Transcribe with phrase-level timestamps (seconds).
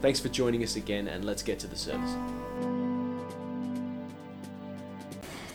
[0.00, 2.14] Thanks for joining us again, and let's get to the service.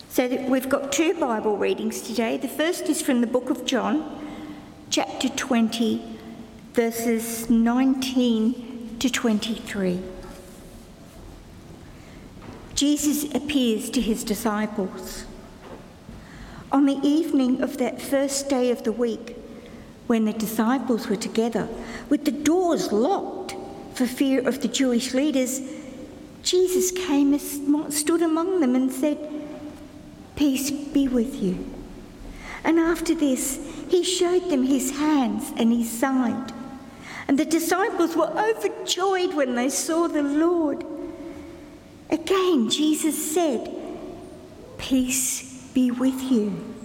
[0.09, 2.37] So we've got two Bible readings today.
[2.37, 4.27] The first is from the book of John,
[4.91, 6.19] chapter 20,
[6.73, 9.99] verses 19 to 23.
[12.75, 15.25] Jesus appears to his disciples.
[16.71, 19.37] On the evening of that first day of the week,
[20.05, 21.67] when the disciples were together,
[22.09, 23.44] with the doors locked
[23.95, 25.61] for fear of the Jewish leaders,
[26.43, 29.17] Jesus came and stood among them and said,
[30.35, 31.65] Peace be with you.
[32.63, 36.51] And after this, he showed them his hands and his side.
[37.27, 40.85] And the disciples were overjoyed when they saw the Lord.
[42.09, 43.73] Again, Jesus said,
[44.77, 46.75] Peace be with you.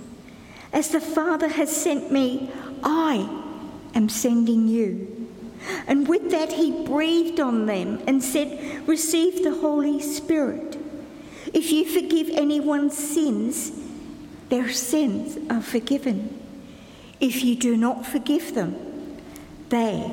[0.73, 2.51] As the Father has sent me,
[2.83, 3.29] I
[3.95, 5.20] am sending you.
[5.86, 10.78] And with that, he breathed on them and said, Receive the Holy Spirit.
[11.53, 13.72] If you forgive anyone's sins,
[14.48, 16.38] their sins are forgiven.
[17.20, 18.77] If you do not forgive them,
[19.69, 20.11] they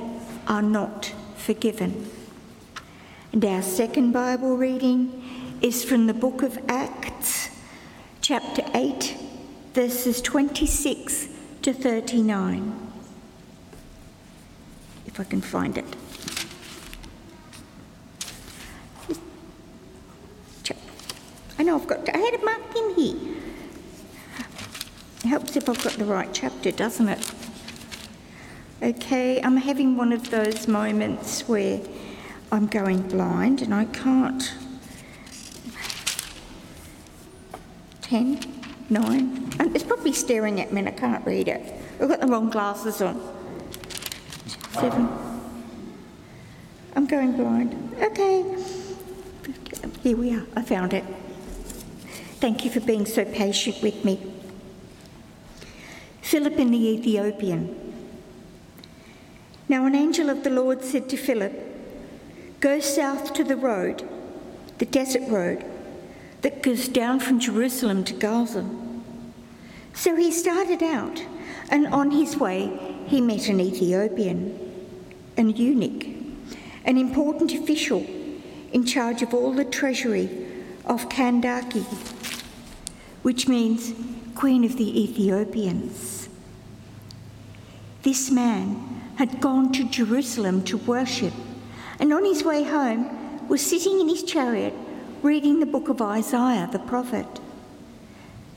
[0.47, 2.09] are not forgiven.
[3.31, 7.49] And our second Bible reading is from the book of Acts,
[8.21, 9.15] chapter 8,
[9.73, 11.27] verses 26
[11.61, 12.86] to 39
[15.17, 15.85] if I can find it.
[21.57, 23.35] I know I've got, I had it marked in here.
[25.23, 27.31] It helps if I've got the right chapter, doesn't it?
[28.83, 31.81] Okay, I'm having one of those moments where
[32.51, 34.53] I'm going blind and I can't.
[38.01, 38.39] 10,
[38.91, 41.73] 9, and it's probably staring at me and I can't read it.
[41.99, 43.36] I've got the wrong glasses on
[44.79, 45.09] seven.
[46.95, 47.95] I'm going blind.
[47.99, 48.43] Okay.
[50.03, 50.45] Here we are.
[50.55, 51.03] I found it.
[52.39, 54.19] Thank you for being so patient with me.
[56.21, 57.75] Philip and the Ethiopian.
[59.67, 61.53] Now, an angel of the Lord said to Philip,
[62.59, 64.07] Go south to the road,
[64.77, 65.65] the desert road,
[66.43, 68.69] that goes down from Jerusalem to Gaza.
[69.95, 71.23] So he started out,
[71.71, 74.66] and on his way, he met an Ethiopian
[75.37, 76.05] an eunuch,
[76.83, 78.05] an important official
[78.73, 80.29] in charge of all the treasury
[80.85, 81.83] of Kandake,
[83.21, 83.93] which means
[84.35, 86.29] Queen of the Ethiopians.
[88.03, 91.33] This man had gone to Jerusalem to worship,
[91.99, 94.73] and on his way home was sitting in his chariot
[95.23, 97.39] reading the book of Isaiah the prophet.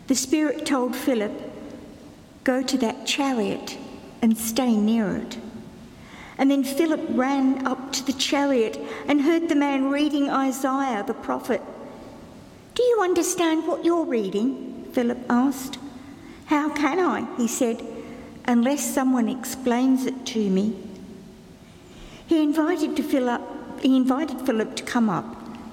[0.09, 1.33] The Spirit told Philip,
[2.45, 3.79] Go to that chariot
[4.23, 5.39] and stay near it.
[6.41, 11.13] And then Philip ran up to the chariot and heard the man reading Isaiah the
[11.13, 11.61] prophet.
[12.75, 14.89] Do you understand what you're reading?
[14.93, 15.79] Philip asked.
[16.47, 17.27] How can I?
[17.37, 17.85] He said,
[18.47, 20.75] unless someone explains it to me.
[22.27, 23.43] He invited, to Philip,
[23.83, 25.27] he invited Philip to come up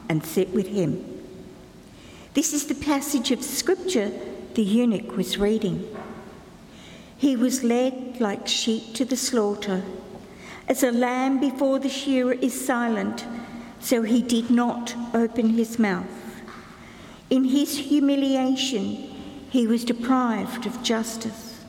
[0.09, 1.01] and sit with him.
[2.33, 4.11] This is the passage of scripture
[4.55, 5.87] the eunuch was reading.
[7.17, 9.81] He was led like sheep to the slaughter
[10.67, 13.25] as a lamb before the shearer is silent,
[13.79, 16.05] so he did not open his mouth.
[17.29, 18.85] In his humiliation,
[19.49, 21.63] he was deprived of justice.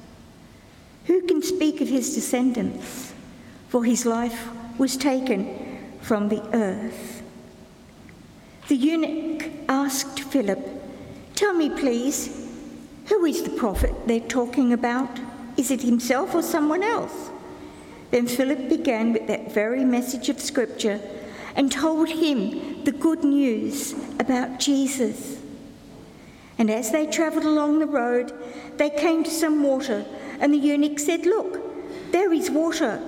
[1.07, 3.13] Who can speak of his descendants?
[3.69, 4.49] For his life
[4.79, 7.23] was taken from the earth.
[8.69, 10.59] The eunuch asked Philip,
[11.35, 12.49] Tell me, please,
[13.07, 15.19] who is the prophet they're talking about?
[15.57, 17.28] Is it himself or someone else?
[18.11, 21.01] Then Philip began with that very message of Scripture
[21.55, 25.41] and told him the good news about Jesus.
[26.57, 28.33] And as they travelled along the road,
[28.77, 30.05] they came to some water,
[30.41, 32.99] and the eunuch said, Look, there is water.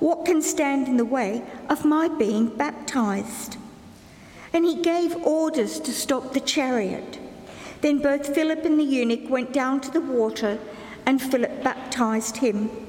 [0.00, 3.56] What can stand in the way of my being baptized?
[4.52, 7.18] And he gave orders to stop the chariot.
[7.80, 10.58] Then both Philip and the eunuch went down to the water,
[11.04, 12.85] and Philip baptized him.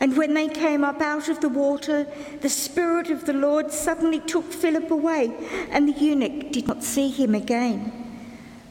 [0.00, 2.06] And when they came up out of the water,
[2.40, 5.32] the Spirit of the Lord suddenly took Philip away,
[5.70, 7.92] and the eunuch did not see him again,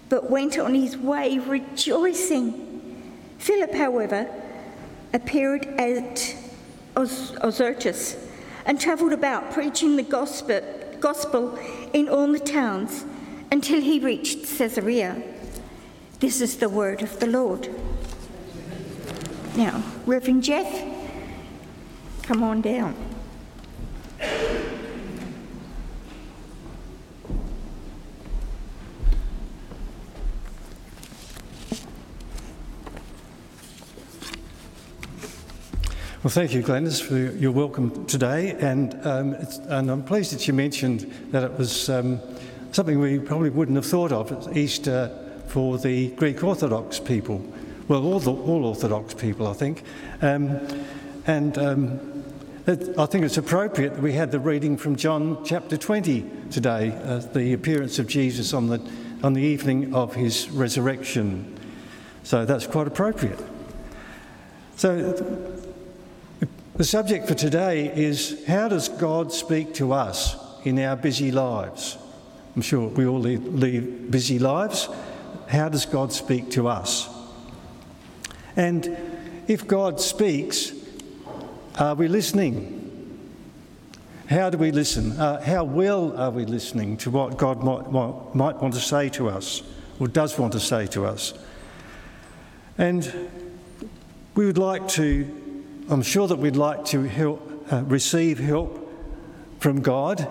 [0.10, 3.12] but went on his way rejoicing.
[3.40, 4.28] Philip, however,
[5.14, 6.36] appeared at
[6.96, 8.16] Azotus
[8.66, 11.60] and travelled about preaching the gospel
[11.94, 13.06] in all the towns
[13.52, 15.22] until he reached Caesarea.
[16.20, 17.70] This is the word of the Lord.
[19.56, 20.72] Now, Reverend Jeff,
[22.24, 22.96] come on down.
[36.24, 38.52] Well, thank you, Glenys, for your welcome today.
[38.52, 39.36] And, um,
[39.68, 42.22] and I'm pleased that you mentioned that it was um,
[42.72, 45.12] something we probably wouldn't have thought of at Easter
[45.48, 47.46] for the Greek Orthodox people.
[47.90, 49.84] Well, all, the, all Orthodox people, I think.
[50.22, 50.66] Um,
[51.26, 52.24] and um,
[52.68, 56.92] it, I think it's appropriate that we had the reading from John chapter 20 today,
[57.04, 58.82] uh, the appearance of Jesus on the,
[59.22, 61.58] on the evening of his resurrection.
[62.24, 63.40] So that's quite appropriate.
[64.76, 65.12] So
[66.76, 71.98] the subject for today is how does God speak to us in our busy lives?
[72.56, 74.90] I'm sure we all lead, busy lives.
[75.48, 77.10] How does God speak to us?
[78.56, 78.98] And
[79.48, 80.72] if God speaks,
[81.76, 82.80] are we listening?
[84.30, 85.12] How do we listen?
[85.20, 87.92] Uh, how well are we listening to what God might,
[88.36, 89.64] might want to say to us
[90.00, 91.34] or does want to say to us?
[92.78, 93.30] And
[94.36, 95.44] we would like to
[95.90, 98.90] I'm sure that we'd like to help, uh, receive help
[99.60, 100.26] from God,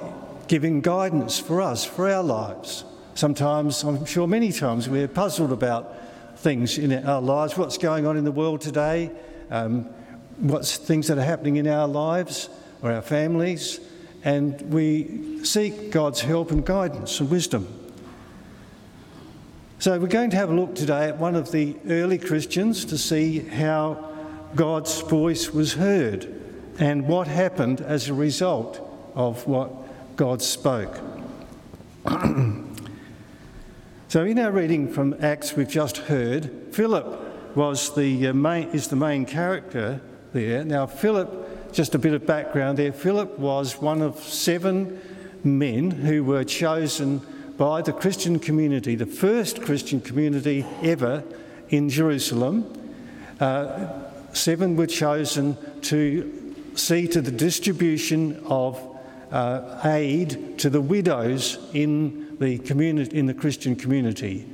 [0.48, 2.84] giving guidance for us, for our lives.
[3.14, 5.94] Sometimes, I'm sure many times, we're puzzled about
[6.38, 9.10] things in our lives, what's going on in the world today,
[9.50, 9.90] um,
[10.42, 12.48] what's things that are happening in our lives
[12.82, 13.80] or our families,
[14.24, 17.68] and we seek God's help and guidance and wisdom.
[19.78, 22.98] So, we're going to have a look today at one of the early Christians to
[22.98, 24.10] see how
[24.54, 26.40] God's voice was heard
[26.78, 28.80] and what happened as a result
[29.14, 29.72] of what
[30.16, 31.00] God spoke.
[34.08, 38.88] so, in our reading from Acts, we've just heard Philip was the uh, main, is
[38.88, 40.00] the main character
[40.32, 40.64] there.
[40.64, 42.93] Now, Philip, just a bit of background there.
[42.93, 45.00] Philip was one of seven
[45.44, 47.20] men who were chosen
[47.56, 51.23] by the Christian community, the first Christian community ever
[51.69, 52.67] in Jerusalem.
[53.40, 53.88] Uh,
[54.32, 58.81] seven were chosen to see to the distribution of
[59.31, 64.46] uh, aid to the widows in the, community, in the Christian community.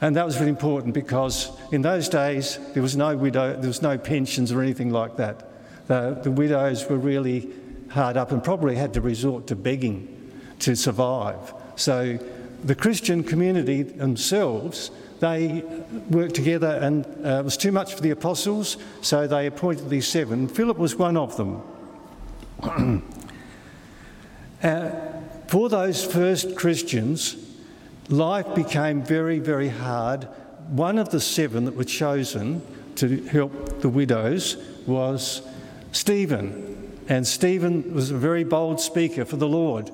[0.00, 3.82] And that was really important because in those days there was no widow, there was
[3.82, 5.48] no pensions or anything like that.
[5.88, 7.50] The, the widows were really
[7.90, 10.16] hard up and probably had to resort to begging
[10.60, 11.52] to survive.
[11.76, 12.18] So
[12.64, 15.62] the Christian community themselves they
[16.08, 20.08] worked together and uh, it was too much for the apostles, so they appointed these
[20.08, 20.48] seven.
[20.48, 21.62] Philip was one of them.
[24.62, 24.90] uh,
[25.46, 27.36] for those first Christians,
[28.10, 30.28] life became very, very hard.
[30.68, 32.62] One of the seven that were chosen
[32.96, 35.42] to help the widows was
[35.92, 36.76] Stephen.
[37.08, 39.90] And Stephen was a very bold speaker for the Lord.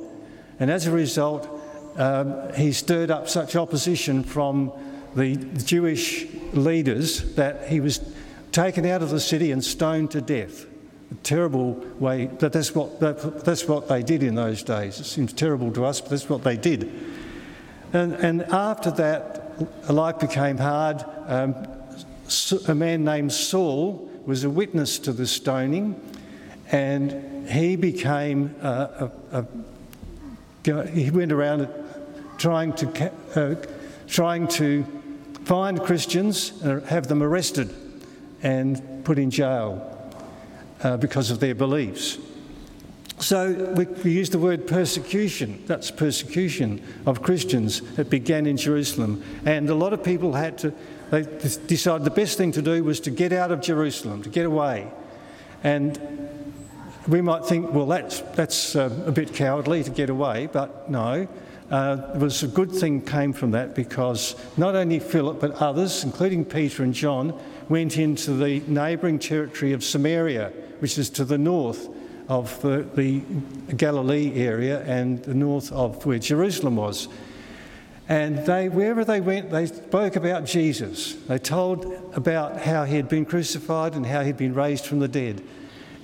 [0.58, 1.48] And as a result,
[1.96, 4.72] um, he stirred up such opposition from
[5.14, 8.00] the Jewish leaders that he was
[8.52, 10.66] taken out of the city and stoned to death.
[11.10, 14.98] A terrible way, but that's what, that's what they did in those days.
[14.98, 16.90] It seems terrible to us, but that's what they did.
[17.96, 21.02] And, and after that, life became hard.
[21.26, 21.66] Um,
[22.68, 25.98] a man named Saul was a witness to the stoning,
[26.70, 29.46] and he became uh, a,
[30.68, 31.68] a, he went around
[32.36, 33.54] trying to uh,
[34.06, 34.84] trying to
[35.44, 37.72] find Christians and have them arrested
[38.42, 40.12] and put in jail
[40.82, 42.18] uh, because of their beliefs.
[43.18, 45.62] So we, we, use the word persecution.
[45.66, 49.22] That's persecution of Christians It began in Jerusalem.
[49.46, 50.74] And a lot of people had to,
[51.10, 51.22] they
[51.66, 54.90] decided the best thing to do was to get out of Jerusalem, to get away.
[55.64, 55.98] And
[57.08, 61.26] we might think, well, that's, that's uh, a bit cowardly to get away, but no
[61.70, 66.04] uh, it was a good thing came from that because not only Philip but others,
[66.04, 71.38] including Peter and John, went into the neighbouring territory of Samaria, which is to the
[71.38, 71.88] north
[72.28, 73.20] of the, the
[73.74, 77.08] Galilee area and the north of where Jerusalem was.
[78.08, 81.14] And they, wherever they went, they spoke about Jesus.
[81.26, 85.08] They told about how he had been crucified and how he'd been raised from the
[85.08, 85.42] dead.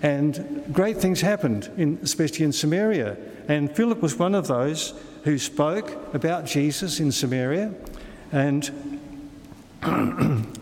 [0.02, 3.16] And great things happened, in, especially in Samaria.
[3.46, 7.72] And Philip was one of those who spoke about Jesus in Samaria.
[8.32, 8.68] And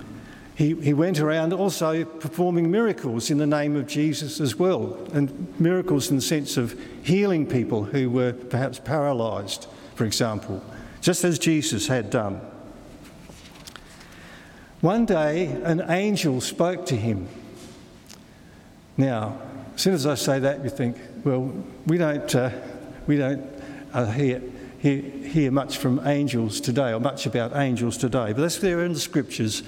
[0.61, 4.99] he, he went around also performing miracles in the name of Jesus as well.
[5.15, 10.63] And miracles in the sense of healing people who were perhaps paralysed, for example,
[11.01, 12.43] just as Jesus had done.
[14.83, 17.27] One day, an angel spoke to him
[18.99, 19.41] now,
[19.75, 21.55] as soon as I say that, you think, well,
[21.87, 22.51] we don't, uh,
[23.07, 23.47] we don't
[23.95, 24.43] uh, hear,
[24.79, 28.35] hear, hear much from angels today, or much about angels today.
[28.35, 29.63] But that's there in the scriptures.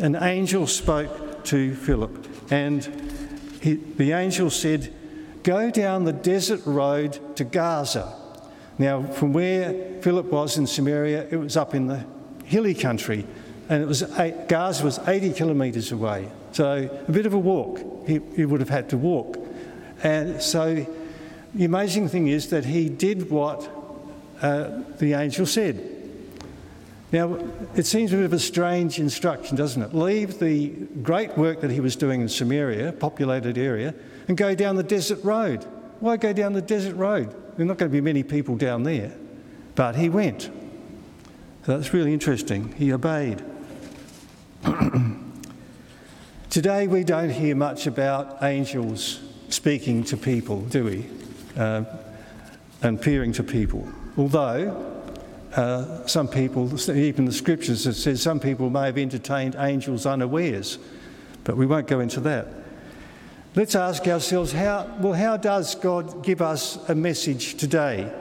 [0.00, 2.82] An angel spoke to Philip, and
[3.60, 4.94] he, the angel said,
[5.42, 8.14] Go down the desert road to Gaza.
[8.78, 12.06] Now, from where Philip was in Samaria, it was up in the
[12.44, 13.26] hilly country,
[13.68, 16.30] and it was eight, Gaza was 80 kilometres away.
[16.52, 17.80] So a bit of a walk.
[18.06, 19.36] He, he would have had to walk.
[20.02, 20.86] And so
[21.54, 23.68] the amazing thing is that he did what
[24.40, 25.99] uh, the angel said.
[27.12, 27.38] Now,
[27.74, 29.94] it seems a bit of a strange instruction, doesn't it?
[29.94, 30.68] Leave the
[31.02, 33.94] great work that he was doing in Samaria, populated area,
[34.28, 35.64] and go down the desert road.
[35.98, 37.30] Why go down the desert road?
[37.56, 39.12] There are not going to be many people down there.
[39.74, 40.50] But he went.
[41.66, 42.72] So that's really interesting.
[42.72, 43.42] He obeyed.
[46.50, 51.06] Today, we don't hear much about angels speaking to people, do we?
[51.56, 51.84] Uh,
[52.82, 53.88] and appearing to people.
[54.16, 54.99] Although,
[55.56, 60.78] uh, some people, even the scriptures, it says some people may have entertained angels unawares,
[61.44, 62.46] but we won't go into that.
[63.56, 68.12] Let's ask ourselves how, well, how does God give us a message today?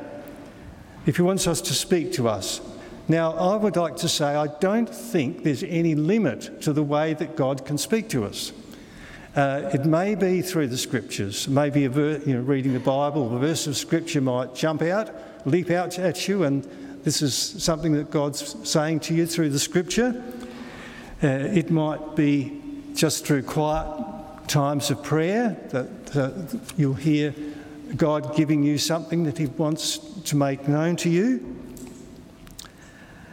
[1.05, 2.61] If He wants us to speak to us,
[3.09, 7.15] now, I would like to say I don't think there's any limit to the way
[7.15, 8.53] that God can speak to us.
[9.35, 13.39] Uh, it may be through the scriptures, maybe ver- you know, reading the Bible, a
[13.39, 15.09] verse of scripture might jump out,
[15.47, 16.67] leap out at you, and
[17.03, 20.23] this is something that God's saying to you through the scripture.
[21.23, 22.61] Uh, it might be
[22.93, 23.87] just through quiet
[24.47, 27.33] times of prayer that you'll hear
[27.95, 31.55] God giving you something that He wants to make known to you.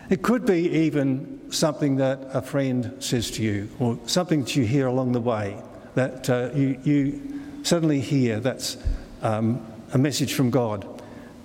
[0.09, 4.65] It could be even something that a friend says to you, or something that you
[4.65, 5.57] hear along the way
[5.95, 8.77] that uh, you, you, suddenly hear that's
[9.23, 10.96] um, a message from God.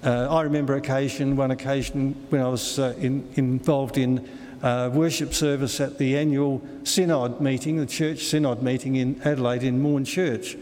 [0.03, 4.27] Uh, I remember occasion, one occasion when I was uh, in, involved in
[4.63, 9.79] uh, worship service at the annual synod meeting, the church synod meeting in Adelaide in
[9.79, 10.57] Maughan Church.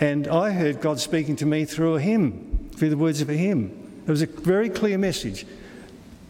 [0.00, 3.34] And I heard God speaking to me through a hymn, through the words of a
[3.34, 3.78] hymn.
[4.06, 5.44] It was a very clear message.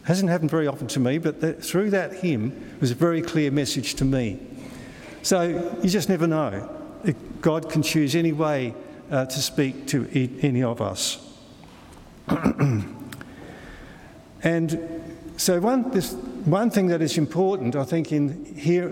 [0.03, 3.51] Hasn't happened very often to me, but through that hymn it was a very clear
[3.51, 4.37] message to me.
[5.21, 5.43] So
[5.81, 6.69] you just never know.
[7.39, 8.75] God can choose any way
[9.09, 10.09] uh, to speak to
[10.41, 11.32] any of us.
[14.43, 15.01] and
[15.37, 16.13] so one, this,
[16.45, 18.89] one thing that is important, I think, in here,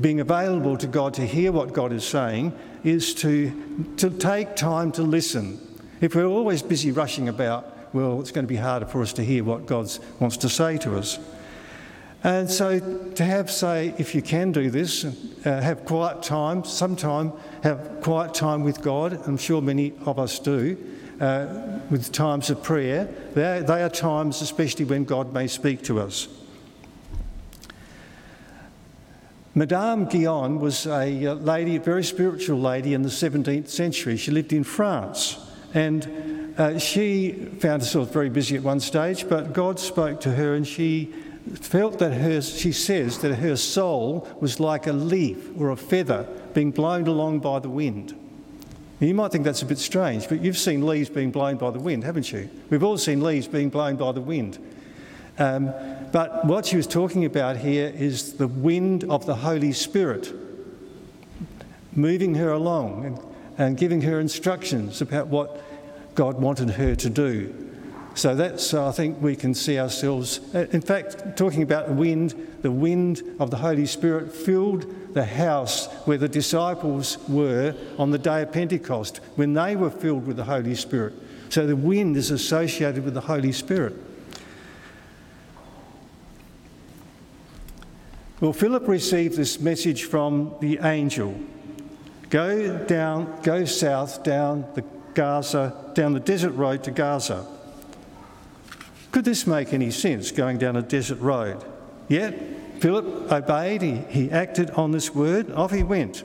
[0.00, 3.52] being available to God to hear what God is saying is to,
[3.98, 5.60] to take time to listen.
[6.00, 9.24] If we're always busy rushing about, well, it's going to be harder for us to
[9.24, 11.18] hear what God wants to say to us.
[12.24, 12.78] And so,
[13.14, 17.32] to have, say, if you can do this, uh, have quiet time, sometime
[17.64, 20.76] have quiet time with God, I'm sure many of us do,
[21.22, 21.46] uh,
[21.88, 23.08] with times of prayer.
[23.32, 26.28] They, they are times, especially when God may speak to us.
[29.54, 34.16] Madame Guyon was a uh, lady, a very spiritual lady in the 17th century.
[34.16, 35.38] She lived in France.
[35.74, 40.54] And uh, she found herself very busy at one stage, but God spoke to her
[40.54, 41.14] and she
[41.54, 46.26] felt that her, she says that her soul was like a leaf or a feather
[46.52, 48.14] being blown along by the wind.
[49.06, 51.80] You might think that's a bit strange, but you've seen leaves being blown by the
[51.80, 52.48] wind, haven't you?
[52.70, 54.58] We've all seen leaves being blown by the wind.
[55.38, 55.72] Um,
[56.12, 60.32] but what she was talking about here is the wind of the Holy Spirit
[61.94, 63.20] moving her along and,
[63.58, 65.60] and giving her instructions about what
[66.14, 67.61] God wanted her to do.
[68.14, 70.40] So that's, uh, I think, we can see ourselves.
[70.54, 75.24] Uh, in fact, talking about the wind, the wind of the Holy Spirit filled the
[75.24, 80.36] house where the disciples were on the day of Pentecost when they were filled with
[80.36, 81.14] the Holy Spirit.
[81.48, 83.94] So the wind is associated with the Holy Spirit.
[88.40, 91.38] Well, Philip received this message from the angel
[92.28, 94.82] go down, go south down the
[95.14, 97.46] Gaza, down the desert road to Gaza.
[99.12, 101.62] Could this make any sense going down a desert road?
[102.08, 102.34] Yet
[102.80, 106.24] Philip obeyed, he, he acted on this word, off he went.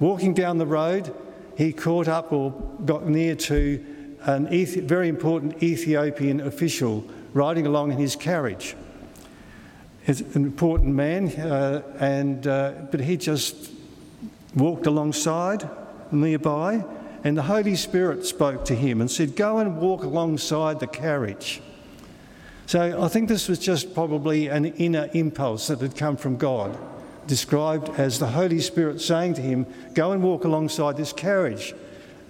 [0.00, 1.14] Walking down the road,
[1.56, 2.50] he caught up or
[2.84, 3.82] got near to
[4.22, 8.74] an Ethi- very important Ethiopian official riding along in his carriage.
[10.04, 13.70] He's an important man, uh, and, uh, but he just
[14.54, 15.68] walked alongside
[16.10, 16.84] nearby,
[17.22, 21.62] and the Holy Spirit spoke to him and said, Go and walk alongside the carriage.
[22.66, 26.76] So I think this was just probably an inner impulse that had come from God,
[27.28, 31.74] described as the Holy Spirit saying to him, Go and walk alongside this carriage.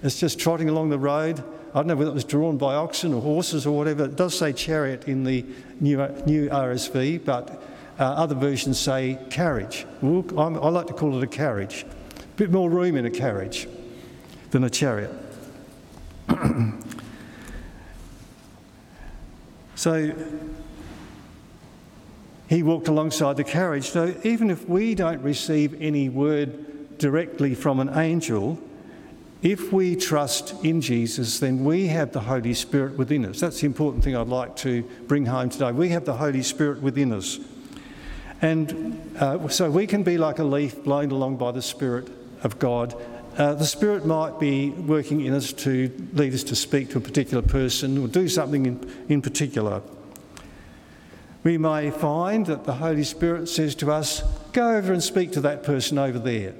[0.03, 1.43] It's just trotting along the road.
[1.71, 4.05] I don't know whether it was drawn by oxen or horses or whatever.
[4.05, 5.45] It does say chariot in the
[5.81, 7.63] new, new RSV, but
[7.99, 9.87] uh, other versions say carriage.
[10.03, 11.87] Well, I like to call it a carriage.
[12.19, 13.69] A bit more room in a carriage
[14.51, 15.13] than a chariot.
[19.77, 20.13] so
[22.49, 23.91] he walked alongside the carriage.
[23.91, 28.59] So even if we don't receive any word directly from an angel,
[29.43, 33.39] if we trust in Jesus, then we have the Holy Spirit within us.
[33.39, 35.73] That's the important thing I'd like to bring home today.
[35.73, 37.39] We have the Holy Spirit within us.
[38.43, 42.09] And uh, so we can be like a leaf blown along by the Spirit
[42.43, 42.95] of God.
[43.37, 47.01] Uh, the Spirit might be working in us to lead us to speak to a
[47.03, 49.83] particular person or do something in, in particular.
[51.45, 55.43] We may find that the Holy Spirit says to us, Go over and speak to
[55.43, 56.55] that person over there.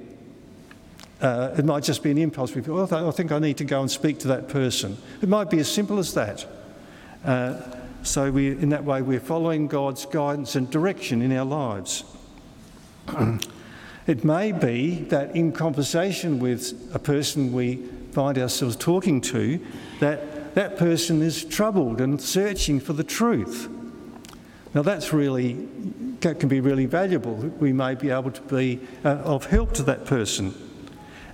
[1.19, 2.53] Uh, it might just be an impulse.
[2.53, 4.99] We feel, oh, I think I need to go and speak to that person.
[5.19, 6.45] It might be as simple as that.
[7.25, 7.59] Uh,
[8.03, 12.03] so we, in that way, we're following God's guidance and direction in our lives.
[14.07, 17.75] it may be that in conversation with a person we
[18.11, 19.59] find ourselves talking to,
[19.99, 23.69] that that person is troubled and searching for the truth.
[24.73, 25.67] Now that's really
[26.21, 27.35] that can be really valuable.
[27.35, 30.53] We may be able to be uh, of help to that person.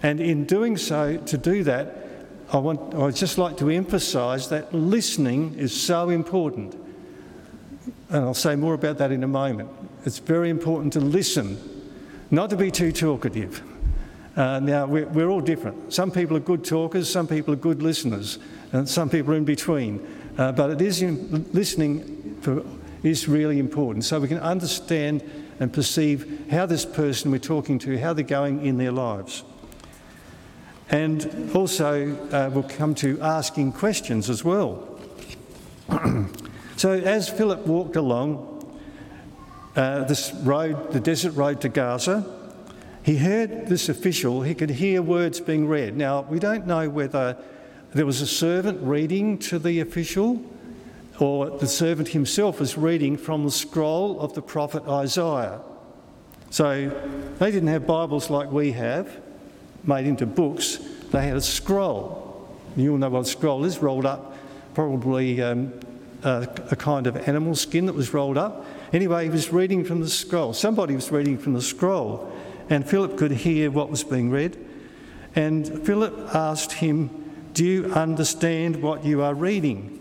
[0.01, 2.03] And in doing so, to do that,
[2.51, 6.75] I want, I'd just like to emphasise that listening is so important.
[8.09, 9.69] And I'll say more about that in a moment.
[10.05, 11.57] It's very important to listen,
[12.33, 13.61] not to be too talkative.
[14.35, 15.93] Uh, now, we're, we're, all different.
[15.93, 18.39] Some people are good talkers, some people are good listeners,
[18.71, 20.03] and some people are in between.
[20.35, 22.65] Uh, but it is in, listening for,
[23.03, 25.23] is really important so we can understand
[25.59, 29.43] and perceive how this person we're talking to, how they're going in their lives.
[30.89, 34.99] And also, uh, we'll come to asking questions as well.
[36.77, 38.52] so, as Philip walked along
[39.75, 42.25] uh, this road, the desert road to Gaza,
[43.03, 45.97] he heard this official, he could hear words being read.
[45.97, 47.37] Now, we don't know whether
[47.93, 50.41] there was a servant reading to the official
[51.19, 55.59] or the servant himself was reading from the scroll of the prophet Isaiah.
[56.49, 56.89] So,
[57.39, 59.19] they didn't have Bibles like we have
[59.83, 60.77] made into books,
[61.11, 62.47] they had a scroll.
[62.75, 64.35] You all know what a scroll is, rolled up,
[64.73, 65.73] probably um,
[66.23, 68.65] a, a kind of animal skin that was rolled up.
[68.93, 70.53] Anyway, he was reading from the scroll.
[70.53, 72.31] Somebody was reading from the scroll,
[72.69, 74.55] and Philip could hear what was being read.
[75.35, 77.09] And Philip asked him,
[77.53, 79.99] Do you understand what you are reading?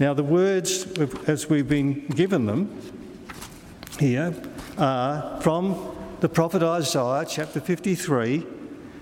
[0.00, 0.86] Now, the words,
[1.28, 2.80] as we've been given them
[3.98, 4.34] here,
[4.78, 8.46] are from the prophet Isaiah, chapter 53,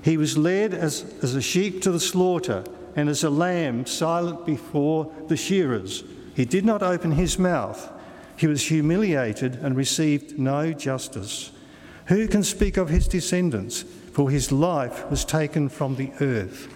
[0.02, 2.64] he was led as, as a sheep to the slaughter,
[2.96, 6.02] and as a lamb silent before the shearers.
[6.34, 7.88] He did not open his mouth.
[8.42, 11.52] He was humiliated and received no justice.
[12.06, 13.82] Who can speak of his descendants?
[13.82, 16.66] For his life was taken from the earth.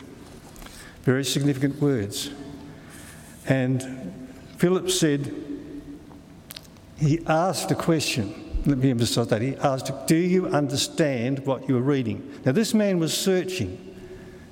[1.02, 2.30] Very significant words.
[3.48, 4.14] And
[4.58, 5.34] Philip said,
[7.00, 9.42] he asked a question let me emphasize that.
[9.42, 12.32] He asked, Do you understand what you're reading?
[12.44, 13.76] Now, this man was searching.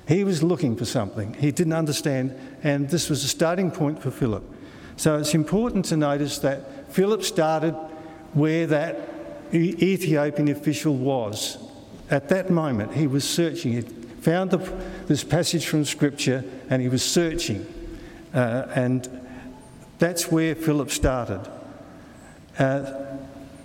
[0.05, 1.33] He was looking for something.
[1.35, 4.43] He didn't understand, and this was a starting point for Philip.
[4.97, 7.73] So it's important to notice that Philip started
[8.33, 8.99] where that
[9.53, 11.57] Ethiopian official was.
[12.09, 13.73] At that moment, he was searching.
[13.73, 14.57] He found the,
[15.07, 17.65] this passage from Scripture and he was searching.
[18.33, 19.09] Uh, and
[19.99, 21.41] that's where Philip started.
[22.59, 23.05] Uh,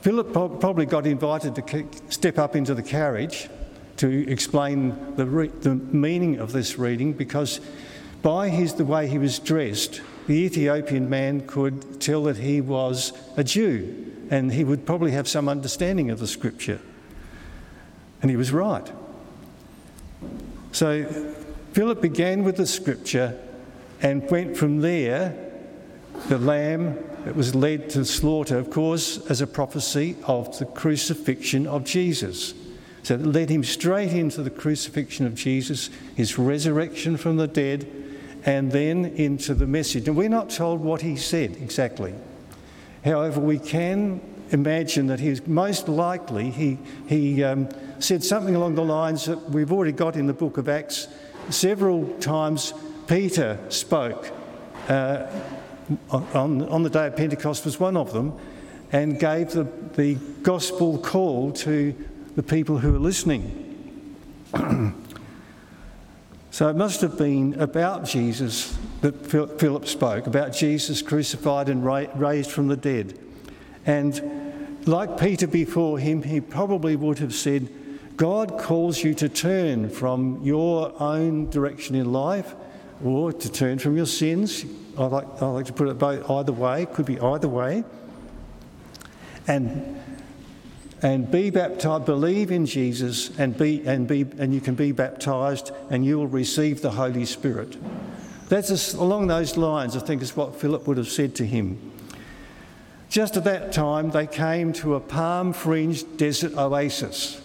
[0.01, 3.49] Philip probably got invited to step up into the carriage
[3.99, 7.61] to explain the, re- the meaning of this reading because
[8.23, 13.13] by his, the way he was dressed, the Ethiopian man could tell that he was
[13.37, 16.81] a Jew and he would probably have some understanding of the scripture.
[18.23, 18.89] And he was right.
[20.71, 21.05] So
[21.73, 23.41] Philip began with the scripture
[24.03, 25.35] and went from there
[26.29, 31.67] the lamb that was led to slaughter, of course, as a prophecy of the crucifixion
[31.67, 32.55] of Jesus.
[33.03, 38.10] So it led him straight into the crucifixion of Jesus, his resurrection from the dead,
[38.45, 40.09] and then into the message.
[40.09, 42.15] And we're not told what he said exactly.
[43.05, 47.69] However, we can imagine that he's most likely he, he um,
[48.01, 51.09] said something along the lines that we've already got in the book of Acts.
[51.51, 52.75] Several times
[53.07, 54.31] Peter spoke.
[54.89, 55.27] Uh,
[56.11, 58.39] on, on the day of Pentecost was one of them
[58.93, 61.95] and gave the, the gospel call to
[62.37, 64.17] the people who were listening.
[66.61, 72.51] so it must have been about Jesus that Philip spoke, about Jesus crucified and raised
[72.51, 73.19] from the dead.
[73.87, 77.71] And like Peter before him, he probably would have said,
[78.19, 82.55] God calls you to turn from your own direction in life
[83.03, 84.67] or to turn from your sins.
[84.99, 87.85] I like, I like to put it both either way, could be either way.
[89.49, 89.99] And
[91.03, 95.71] and be baptized, believe in Jesus, and, be, and, be, and you can be baptized
[95.89, 97.77] and you will receive the Holy Spirit.
[98.49, 101.79] That's along those lines, I think, is what Philip would have said to him.
[103.09, 107.41] Just at that time, they came to a palm fringed desert oasis.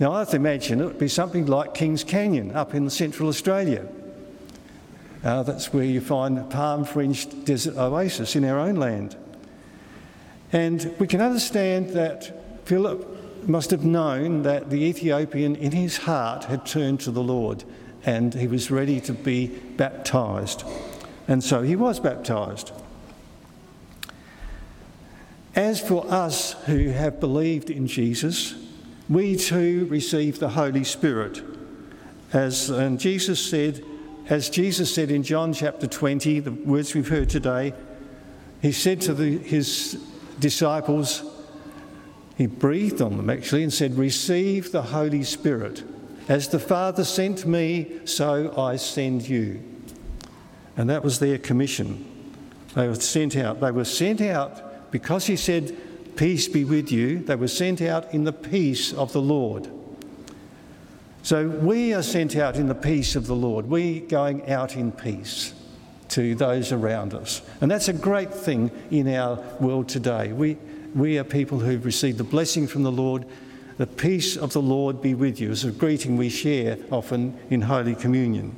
[0.00, 3.28] Now, I have to imagine it would be something like Kings Canyon up in central
[3.28, 3.86] Australia.
[5.22, 9.16] Uh, that's where you find a palm fringed desert oasis in our own land.
[10.52, 16.44] And we can understand that Philip must have known that the Ethiopian in his heart
[16.44, 17.64] had turned to the Lord
[18.04, 20.64] and he was ready to be baptized.
[21.28, 22.72] And so he was baptized.
[25.54, 28.54] As for us who have believed in Jesus,
[29.08, 31.42] we too receive the Holy Spirit.
[32.32, 33.84] As and Jesus said,
[34.28, 37.74] as Jesus said in John chapter 20, the words we've heard today,
[38.62, 40.02] he said to the, his
[40.38, 41.22] disciples,
[42.36, 45.84] he breathed on them actually and said, Receive the Holy Spirit.
[46.28, 49.62] As the Father sent me, so I send you.
[50.76, 52.08] And that was their commission.
[52.74, 53.60] They were sent out.
[53.60, 55.76] They were sent out because he said,
[56.16, 57.18] Peace be with you.
[57.18, 59.68] They were sent out in the peace of the Lord.
[61.22, 63.68] So we are sent out in the peace of the Lord.
[63.68, 65.54] We going out in peace
[66.08, 67.42] to those around us.
[67.60, 70.32] And that's a great thing in our world today.
[70.32, 70.58] We,
[70.94, 73.24] we are people who've received the blessing from the Lord.
[73.78, 77.62] The peace of the Lord be with you is a greeting we share often in
[77.62, 78.54] Holy Communion.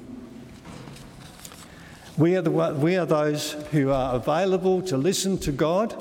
[2.16, 5.94] We are, the, we are those who are available to listen to God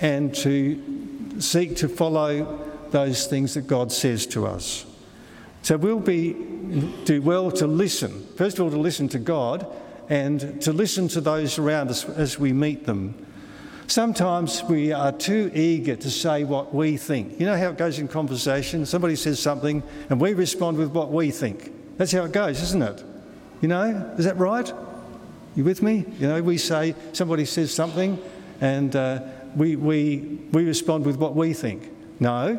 [0.00, 4.86] and to seek to follow those things that God says to us.
[5.62, 6.32] So we'll be,
[7.04, 8.26] do well to listen.
[8.36, 9.66] First of all, to listen to God
[10.08, 13.26] and to listen to those around us as we meet them.
[13.88, 17.40] Sometimes we are too eager to say what we think.
[17.40, 18.84] You know how it goes in conversation?
[18.84, 21.72] Somebody says something and we respond with what we think.
[21.96, 23.02] That's how it goes, isn't it?
[23.62, 24.70] You know, is that right?
[25.56, 26.04] You with me?
[26.18, 28.22] You know, we say, somebody says something
[28.60, 29.22] and uh,
[29.56, 31.90] we, we, we respond with what we think.
[32.20, 32.56] No.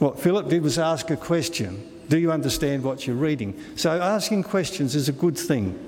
[0.00, 3.54] What Philip did was ask a question Do you understand what you're reading?
[3.76, 5.85] So asking questions is a good thing.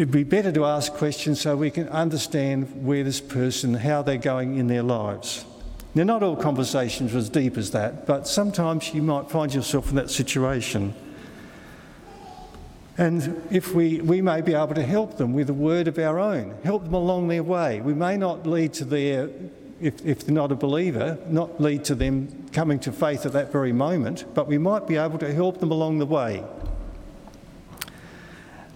[0.00, 4.16] It'd be better to ask questions so we can understand where this person, how they're
[4.16, 5.44] going in their lives.
[5.94, 9.90] Now, not all conversations are as deep as that, but sometimes you might find yourself
[9.90, 10.94] in that situation.
[12.96, 16.18] And if we, we may be able to help them with a word of our
[16.18, 17.82] own, help them along their way.
[17.82, 19.28] We may not lead to their,
[19.82, 23.52] if, if they're not a believer, not lead to them coming to faith at that
[23.52, 26.42] very moment, but we might be able to help them along the way.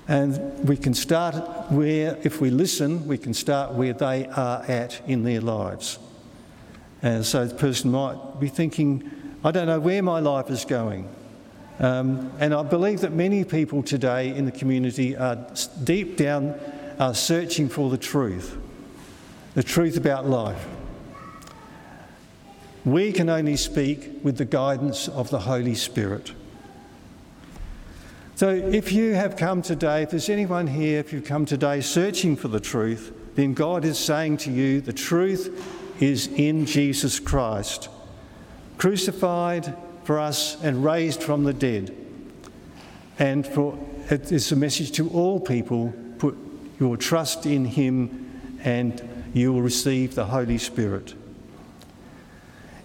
[0.07, 1.35] And we can start
[1.71, 5.99] where, if we listen, we can start where they are at in their lives.
[7.03, 9.11] And so the person might be thinking,
[9.43, 11.09] I don't know where my life is going.
[11.79, 15.47] Um, and I believe that many people today in the community are
[15.83, 16.55] deep down
[16.99, 18.57] are searching for the truth,
[19.55, 20.64] the truth about life.
[22.85, 26.33] We can only speak with the guidance of the Holy Spirit.
[28.37, 32.35] So, if you have come today, if there's anyone here, if you've come today searching
[32.35, 37.88] for the truth, then God is saying to you the truth is in Jesus Christ,
[38.77, 41.94] crucified for us and raised from the dead.
[43.20, 43.79] And for,
[44.11, 46.37] it is a message to all people put
[46.81, 49.01] your trust in Him and
[49.33, 51.14] you will receive the Holy Spirit.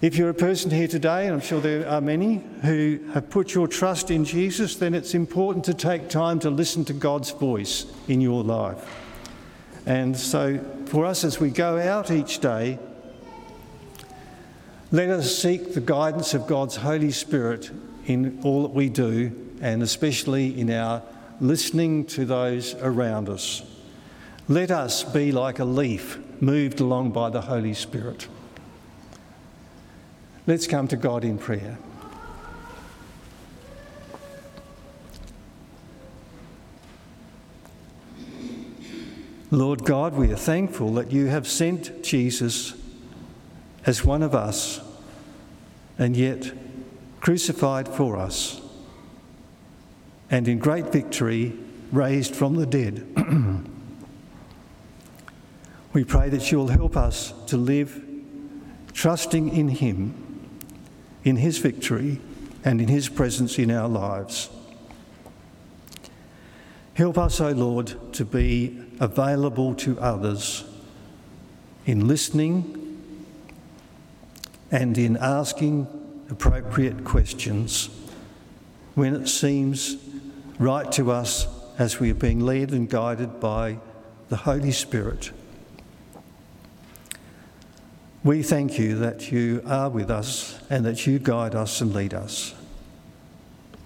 [0.00, 3.52] If you're a person here today, and I'm sure there are many who have put
[3.52, 7.84] your trust in Jesus, then it's important to take time to listen to God's voice
[8.08, 8.82] in your life.
[9.84, 12.78] And so, for us as we go out each day,
[14.90, 17.70] let us seek the guidance of God's Holy Spirit
[18.06, 21.02] in all that we do, and especially in our
[21.42, 23.62] listening to those around us.
[24.48, 28.28] Let us be like a leaf moved along by the Holy Spirit.
[30.50, 31.78] Let's come to God in prayer.
[39.52, 42.74] Lord God, we are thankful that you have sent Jesus
[43.86, 44.80] as one of us
[45.96, 46.50] and yet
[47.20, 48.60] crucified for us
[50.32, 51.56] and in great victory
[51.92, 53.06] raised from the dead.
[55.92, 58.04] we pray that you'll help us to live
[58.92, 60.29] trusting in him,
[61.24, 62.20] in his victory,
[62.64, 64.50] and in his presence in our lives.
[66.94, 70.64] Help us, O oh Lord, to be available to others
[71.86, 72.76] in listening
[74.70, 75.86] and in asking
[76.30, 77.88] appropriate questions
[78.94, 79.96] when it seems
[80.58, 81.46] right to us
[81.78, 83.78] as we are being led and guided by
[84.28, 85.30] the Holy Spirit.
[88.22, 92.12] We thank you that you are with us and that you guide us and lead
[92.12, 92.54] us.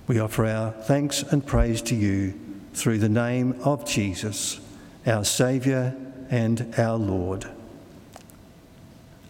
[0.09, 2.35] We offer our thanks and praise to you
[2.73, 4.61] through the name of Jesus,
[5.07, 5.95] our Saviour
[6.31, 7.49] and our Lord.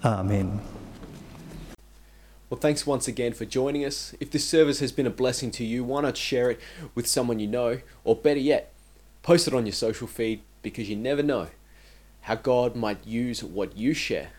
[0.02, 0.62] Amen.
[2.48, 4.14] Well, thanks once again for joining us.
[4.20, 6.60] If this service has been a blessing to you, why not share it
[6.94, 7.80] with someone you know?
[8.04, 8.72] Or better yet,
[9.22, 11.48] post it on your social feed because you never know
[12.22, 14.30] how God might use what you share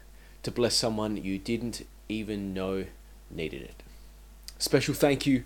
[0.46, 2.86] to bless someone you didn't even know
[3.32, 3.82] needed it.
[4.60, 5.44] Special thank you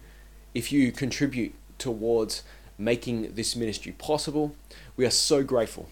[0.53, 2.43] if you contribute towards
[2.77, 4.53] making this ministry possible.
[4.97, 5.87] We are so grateful.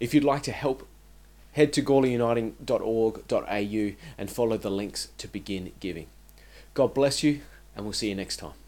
[0.00, 0.88] If you'd like to help
[1.52, 6.06] head to gawleruniting.org.au and follow the links to begin giving.
[6.72, 7.42] God bless you,
[7.76, 8.63] and we'll see you next time.